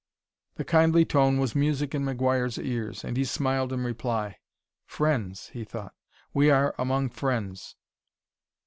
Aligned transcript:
The 0.55 0.65
kindly 0.65 1.05
tone 1.05 1.37
was 1.37 1.53
music 1.53 1.93
in 1.93 2.03
McGuire's 2.03 2.57
ears, 2.57 3.03
and 3.03 3.15
he 3.15 3.23
smiled 3.23 3.71
in 3.71 3.83
reply. 3.83 4.37
"Friends!" 4.87 5.49
he 5.49 5.63
thought. 5.63 5.93
"We 6.33 6.49
are 6.49 6.73
among 6.79 7.09
friends." 7.09 7.75